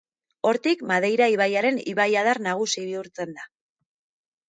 [0.51, 3.51] Hortik Madeira ibaiaren ibaiadar nagusi bihurtzen da.